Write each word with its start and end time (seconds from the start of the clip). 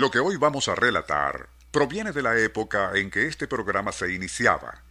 Lo 0.00 0.10
que 0.10 0.18
hoy 0.18 0.36
vamos 0.36 0.66
a 0.68 0.74
relatar 0.74 1.50
proviene 1.70 2.12
de 2.12 2.22
la 2.22 2.34
época 2.38 2.92
en 2.94 3.10
que 3.10 3.26
este 3.26 3.46
programa 3.46 3.92
se 3.92 4.14
iniciaba, 4.14 4.82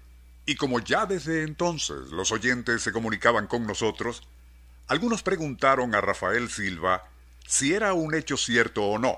y 0.45 0.53
como 0.53 0.79
ya 0.81 1.07
desde 1.07 1.41
entonces 1.41 2.11
los 2.11 2.31
oyentes 2.31 2.83
se 2.83 2.91
comunicaban 2.91 3.47
con 3.47 3.65
nosotros, 3.65 4.21
algunos 4.85 5.23
preguntaron 5.23 5.95
a 5.95 6.01
Rafael 6.01 6.47
Silva 6.51 7.09
si 7.47 7.73
era 7.73 7.93
un 7.93 8.13
hecho 8.13 8.37
cierto 8.37 8.83
o 8.83 8.99
no. 8.99 9.17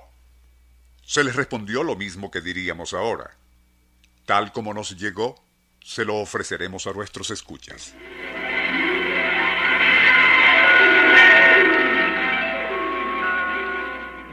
Se 1.06 1.26
les 1.26 1.36
respondió 1.36 1.84
lo 1.84 1.98
mismo 1.98 2.32
que 2.32 2.40
diríamos 2.40 2.94
ahora. 2.94 3.32
Tal 4.26 4.54
como 4.54 4.74
nos 4.74 4.98
llegó, 4.98 5.44
se 5.84 6.06
lo 6.06 6.20
ofreceremos 6.20 6.88
a 6.88 6.94
nuestros 6.94 7.32
escuchas. 7.32 7.94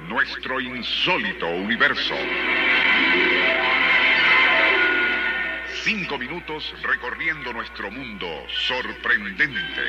Nuestro 0.09 0.59
insólito 0.59 1.47
universo. 1.47 2.15
Cinco 5.85 6.17
minutos 6.17 6.75
recorriendo 6.83 7.53
nuestro 7.53 7.91
mundo 7.91 8.27
sorprendente. 8.67 9.83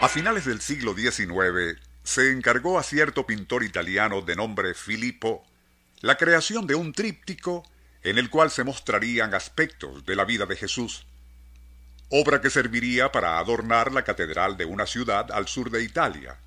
A 0.00 0.08
finales 0.08 0.44
del 0.44 0.60
siglo 0.60 0.94
XIX, 0.94 1.80
se 2.04 2.30
encargó 2.30 2.78
a 2.78 2.84
cierto 2.84 3.26
pintor 3.26 3.64
italiano 3.64 4.22
de 4.22 4.36
nombre 4.36 4.74
Filippo 4.74 5.44
la 6.02 6.16
creación 6.16 6.68
de 6.68 6.76
un 6.76 6.92
tríptico 6.92 7.64
en 8.04 8.18
el 8.18 8.30
cual 8.30 8.52
se 8.52 8.62
mostrarían 8.62 9.34
aspectos 9.34 10.06
de 10.06 10.14
la 10.14 10.24
vida 10.24 10.46
de 10.46 10.54
Jesús, 10.54 11.06
obra 12.08 12.40
que 12.40 12.50
serviría 12.50 13.10
para 13.10 13.40
adornar 13.40 13.90
la 13.90 14.04
catedral 14.04 14.56
de 14.56 14.64
una 14.64 14.86
ciudad 14.86 15.32
al 15.32 15.48
sur 15.48 15.72
de 15.72 15.82
Italia. 15.82 16.38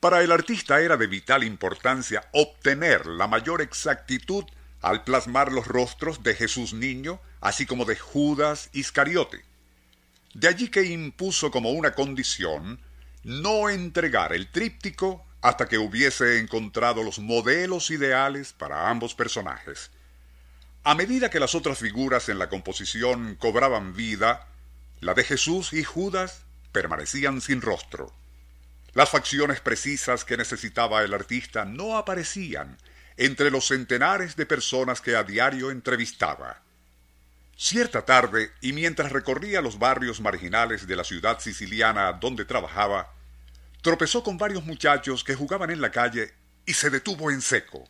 Para 0.00 0.22
el 0.22 0.32
artista 0.32 0.80
era 0.80 0.96
de 0.96 1.06
vital 1.06 1.44
importancia 1.44 2.26
obtener 2.32 3.04
la 3.04 3.26
mayor 3.26 3.60
exactitud 3.60 4.44
al 4.80 5.04
plasmar 5.04 5.52
los 5.52 5.66
rostros 5.66 6.22
de 6.22 6.34
Jesús 6.34 6.72
niño, 6.72 7.20
así 7.42 7.66
como 7.66 7.84
de 7.84 7.96
Judas 7.96 8.70
Iscariote. 8.72 9.44
De 10.32 10.48
allí 10.48 10.68
que 10.68 10.84
impuso 10.84 11.50
como 11.50 11.72
una 11.72 11.94
condición 11.94 12.80
no 13.24 13.68
entregar 13.68 14.32
el 14.32 14.50
tríptico 14.50 15.22
hasta 15.42 15.68
que 15.68 15.76
hubiese 15.76 16.38
encontrado 16.38 17.02
los 17.02 17.18
modelos 17.18 17.90
ideales 17.90 18.54
para 18.54 18.88
ambos 18.88 19.14
personajes. 19.14 19.90
A 20.82 20.94
medida 20.94 21.28
que 21.28 21.40
las 21.40 21.54
otras 21.54 21.78
figuras 21.78 22.30
en 22.30 22.38
la 22.38 22.48
composición 22.48 23.36
cobraban 23.36 23.94
vida, 23.94 24.48
la 25.00 25.12
de 25.12 25.24
Jesús 25.24 25.74
y 25.74 25.84
Judas 25.84 26.44
permanecían 26.72 27.42
sin 27.42 27.60
rostro. 27.60 28.14
Las 28.94 29.10
facciones 29.10 29.60
precisas 29.60 30.24
que 30.24 30.36
necesitaba 30.36 31.02
el 31.02 31.14
artista 31.14 31.64
no 31.64 31.96
aparecían 31.96 32.76
entre 33.16 33.50
los 33.50 33.66
centenares 33.66 34.34
de 34.36 34.46
personas 34.46 35.00
que 35.00 35.14
a 35.14 35.22
diario 35.22 35.70
entrevistaba. 35.70 36.62
Cierta 37.56 38.04
tarde, 38.06 38.52
y 38.62 38.72
mientras 38.72 39.12
recorría 39.12 39.60
los 39.60 39.78
barrios 39.78 40.20
marginales 40.20 40.86
de 40.86 40.96
la 40.96 41.04
ciudad 41.04 41.38
siciliana 41.40 42.12
donde 42.14 42.46
trabajaba, 42.46 43.12
tropezó 43.82 44.22
con 44.22 44.38
varios 44.38 44.64
muchachos 44.64 45.22
que 45.22 45.34
jugaban 45.34 45.70
en 45.70 45.82
la 45.82 45.90
calle 45.90 46.32
y 46.64 46.72
se 46.72 46.88
detuvo 46.88 47.30
en 47.30 47.42
seco. 47.42 47.86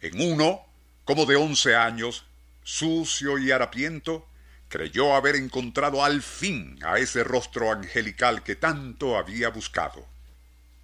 En 0.00 0.20
uno, 0.20 0.64
como 1.04 1.26
de 1.26 1.36
once 1.36 1.74
años, 1.74 2.24
sucio 2.62 3.38
y 3.38 3.50
harapiento, 3.50 4.28
creyó 4.68 5.14
haber 5.14 5.36
encontrado 5.36 6.04
al 6.04 6.22
fin 6.22 6.78
a 6.84 6.98
ese 6.98 7.24
rostro 7.24 7.72
angelical 7.72 8.42
que 8.42 8.56
tanto 8.56 9.16
había 9.16 9.48
buscado. 9.48 10.06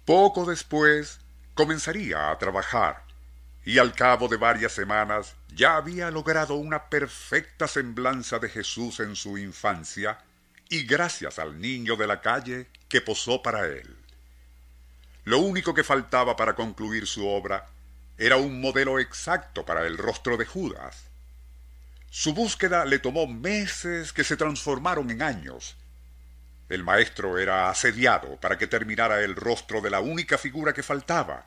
Poco 0.05 0.45
después 0.45 1.19
comenzaría 1.53 2.31
a 2.31 2.37
trabajar, 2.37 3.03
y 3.63 3.79
al 3.79 3.93
cabo 3.93 4.27
de 4.27 4.37
varias 4.37 4.73
semanas 4.73 5.35
ya 5.53 5.77
había 5.77 6.11
logrado 6.11 6.55
una 6.55 6.89
perfecta 6.89 7.67
semblanza 7.67 8.39
de 8.39 8.49
Jesús 8.49 8.99
en 8.99 9.15
su 9.15 9.37
infancia, 9.37 10.19
y 10.69 10.83
gracias 10.85 11.39
al 11.39 11.59
niño 11.59 11.95
de 11.95 12.07
la 12.07 12.21
calle 12.21 12.67
que 12.89 13.01
posó 13.01 13.41
para 13.41 13.67
él. 13.67 13.95
Lo 15.23 15.39
único 15.39 15.73
que 15.73 15.83
faltaba 15.83 16.35
para 16.35 16.53
concluir 16.53 17.07
su 17.07 17.27
obra 17.27 17.65
era 18.17 18.37
un 18.37 18.61
modelo 18.61 18.99
exacto 18.99 19.65
para 19.65 19.85
el 19.85 19.97
rostro 19.97 20.37
de 20.37 20.45
Judas. 20.45 21.05
Su 22.17 22.33
búsqueda 22.33 22.85
le 22.85 22.99
tomó 22.99 23.27
meses 23.27 24.13
que 24.13 24.23
se 24.23 24.37
transformaron 24.37 25.11
en 25.11 25.21
años. 25.21 25.75
El 26.69 26.81
maestro 26.81 27.37
era 27.37 27.69
asediado 27.69 28.39
para 28.39 28.57
que 28.57 28.67
terminara 28.67 29.19
el 29.19 29.35
rostro 29.35 29.81
de 29.81 29.89
la 29.89 29.99
única 29.99 30.37
figura 30.37 30.73
que 30.73 30.81
faltaba, 30.81 31.45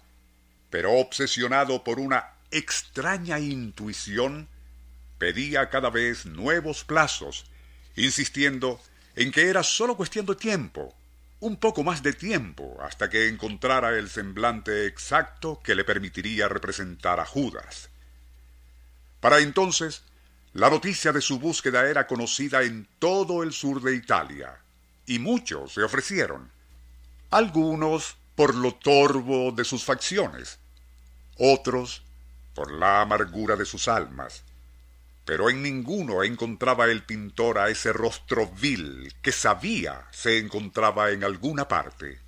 pero 0.68 0.92
obsesionado 0.92 1.82
por 1.82 1.98
una 1.98 2.34
extraña 2.50 3.38
intuición, 3.38 4.46
pedía 5.16 5.70
cada 5.70 5.88
vez 5.88 6.26
nuevos 6.26 6.84
plazos, 6.84 7.46
insistiendo 7.96 8.78
en 9.16 9.32
que 9.32 9.48
era 9.48 9.62
sólo 9.62 9.96
cuestión 9.96 10.26
de 10.26 10.36
tiempo, 10.36 10.94
un 11.40 11.56
poco 11.56 11.82
más 11.82 12.02
de 12.02 12.12
tiempo, 12.12 12.76
hasta 12.82 13.08
que 13.08 13.28
encontrara 13.28 13.96
el 13.96 14.10
semblante 14.10 14.84
exacto 14.84 15.62
que 15.64 15.74
le 15.74 15.84
permitiría 15.84 16.46
representar 16.46 17.20
a 17.20 17.24
Judas. 17.24 17.88
Para 19.20 19.38
entonces, 19.38 20.02
la 20.58 20.70
noticia 20.70 21.12
de 21.12 21.20
su 21.20 21.38
búsqueda 21.38 21.88
era 21.88 22.08
conocida 22.08 22.64
en 22.64 22.88
todo 22.98 23.44
el 23.44 23.52
sur 23.52 23.80
de 23.80 23.94
Italia, 23.94 24.58
y 25.06 25.20
muchos 25.20 25.74
se 25.74 25.84
ofrecieron. 25.84 26.50
Algunos 27.30 28.16
por 28.34 28.56
lo 28.56 28.74
torvo 28.74 29.52
de 29.52 29.64
sus 29.64 29.84
facciones, 29.84 30.58
otros 31.38 32.02
por 32.56 32.72
la 32.72 33.02
amargura 33.02 33.54
de 33.54 33.64
sus 33.64 33.86
almas, 33.86 34.42
pero 35.24 35.48
en 35.48 35.62
ninguno 35.62 36.24
encontraba 36.24 36.86
el 36.86 37.04
pintor 37.04 37.58
a 37.58 37.68
ese 37.68 37.92
rostro 37.92 38.50
vil 38.60 39.14
que 39.22 39.30
sabía 39.30 40.08
se 40.10 40.38
encontraba 40.38 41.12
en 41.12 41.22
alguna 41.22 41.68
parte. 41.68 42.18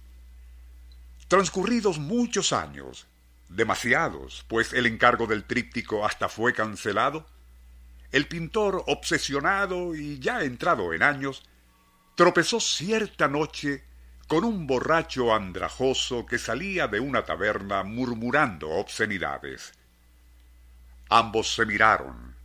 Transcurridos 1.26 1.98
muchos 1.98 2.52
años, 2.52 3.08
demasiados, 3.48 4.44
pues 4.46 4.72
el 4.72 4.86
encargo 4.86 5.26
del 5.26 5.42
tríptico 5.42 6.06
hasta 6.06 6.28
fue 6.28 6.54
cancelado, 6.54 7.26
el 8.12 8.26
pintor, 8.26 8.84
obsesionado 8.86 9.94
y 9.94 10.18
ya 10.18 10.42
entrado 10.42 10.92
en 10.92 11.02
años, 11.02 11.42
tropezó 12.16 12.60
cierta 12.60 13.28
noche 13.28 13.84
con 14.26 14.44
un 14.44 14.66
borracho 14.66 15.34
andrajoso 15.34 16.26
que 16.26 16.38
salía 16.38 16.86
de 16.86 17.00
una 17.00 17.24
taberna 17.24 17.82
murmurando 17.82 18.68
obscenidades. 18.70 19.72
Ambos 21.08 21.54
se 21.54 21.66
miraron, 21.66 22.36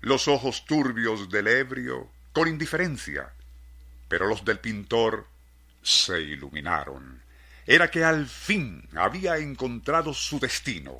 los 0.00 0.28
ojos 0.28 0.64
turbios 0.64 1.28
del 1.28 1.48
ebrio 1.48 2.08
con 2.32 2.48
indiferencia, 2.48 3.32
pero 4.08 4.26
los 4.26 4.44
del 4.44 4.58
pintor 4.58 5.26
se 5.82 6.20
iluminaron. 6.20 7.22
Era 7.66 7.90
que 7.90 8.04
al 8.04 8.26
fin 8.26 8.88
había 8.96 9.38
encontrado 9.38 10.14
su 10.14 10.38
destino. 10.38 10.98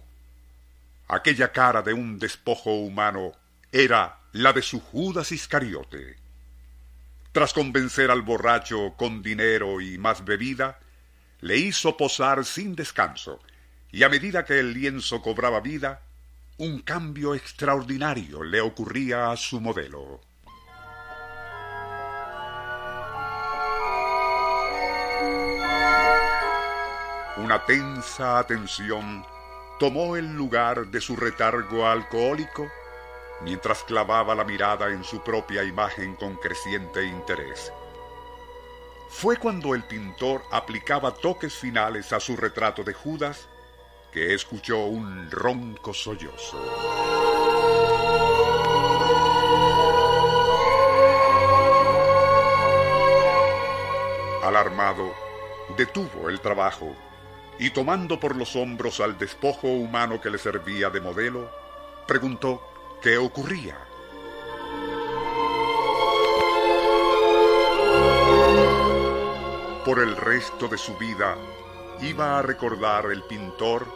Aquella 1.08 1.52
cara 1.52 1.82
de 1.82 1.92
un 1.92 2.18
despojo 2.18 2.72
humano 2.74 3.32
era 3.72 4.18
la 4.32 4.52
de 4.52 4.62
su 4.62 4.80
Judas 4.80 5.30
Iscariote. 5.32 6.16
Tras 7.32 7.52
convencer 7.52 8.10
al 8.10 8.22
borracho 8.22 8.94
con 8.96 9.22
dinero 9.22 9.80
y 9.80 9.96
más 9.98 10.24
bebida, 10.24 10.80
le 11.40 11.56
hizo 11.56 11.96
posar 11.96 12.44
sin 12.44 12.74
descanso, 12.74 13.40
y 13.92 14.02
a 14.02 14.08
medida 14.08 14.44
que 14.44 14.58
el 14.58 14.74
lienzo 14.74 15.22
cobraba 15.22 15.60
vida, 15.60 16.02
un 16.58 16.80
cambio 16.80 17.34
extraordinario 17.34 18.42
le 18.42 18.60
ocurría 18.60 19.30
a 19.30 19.36
su 19.36 19.60
modelo. 19.60 20.20
Una 27.36 27.64
tensa 27.64 28.38
atención 28.38 29.24
tomó 29.78 30.16
el 30.16 30.34
lugar 30.34 30.88
de 30.88 31.00
su 31.00 31.16
retargo 31.16 31.86
alcohólico 31.86 32.70
mientras 33.42 33.82
clavaba 33.84 34.34
la 34.34 34.44
mirada 34.44 34.88
en 34.88 35.04
su 35.04 35.22
propia 35.22 35.64
imagen 35.64 36.14
con 36.16 36.36
creciente 36.36 37.04
interés. 37.04 37.72
Fue 39.08 39.36
cuando 39.36 39.74
el 39.74 39.82
pintor 39.84 40.42
aplicaba 40.50 41.12
toques 41.12 41.54
finales 41.54 42.12
a 42.12 42.20
su 42.20 42.36
retrato 42.36 42.84
de 42.84 42.94
Judas 42.94 43.48
que 44.12 44.34
escuchó 44.34 44.78
un 44.84 45.30
ronco 45.30 45.92
sollozo. 45.92 46.58
Alarmado, 54.42 55.12
detuvo 55.76 56.28
el 56.28 56.40
trabajo 56.40 56.94
y 57.58 57.70
tomando 57.70 58.18
por 58.18 58.36
los 58.36 58.56
hombros 58.56 59.00
al 59.00 59.18
despojo 59.18 59.68
humano 59.68 60.20
que 60.20 60.30
le 60.30 60.38
servía 60.38 60.88
de 60.88 61.00
modelo, 61.00 61.50
preguntó 62.06 62.69
qué 63.00 63.18
ocurría. 63.18 63.76
Por 69.84 69.98
el 69.98 70.16
resto 70.16 70.68
de 70.68 70.78
su 70.78 70.96
vida 70.96 71.36
Iba 72.02 72.38
a 72.38 72.42
recordar 72.42 73.10
el 73.12 73.22
pintor 73.24 73.86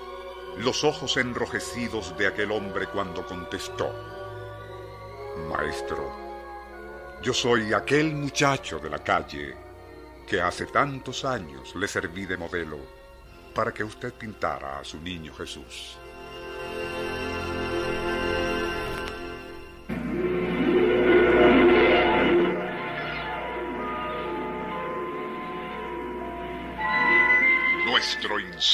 los 0.59 0.85
ojos 0.85 1.17
enrojecidos 1.17 2.17
de 2.19 2.27
aquel 2.27 2.53
hombre 2.53 2.87
cuando 2.87 3.27
contestó, 3.27 3.91
Maestro, 5.49 6.12
yo 7.23 7.33
soy 7.33 7.73
aquel 7.73 8.15
muchacho 8.15 8.79
de 8.79 8.91
la 8.91 8.99
calle 8.99 9.56
que 10.27 10.39
hace 10.39 10.67
tantos 10.67 11.25
años 11.25 11.75
le 11.77 11.89
serví 11.89 12.27
de 12.27 12.37
modelo 12.37 12.77
para 13.55 13.73
que 13.73 13.83
usted 13.83 14.12
pintara 14.12 14.81
a 14.81 14.85
su 14.85 15.01
niño 15.01 15.33
Jesús. 15.33 15.97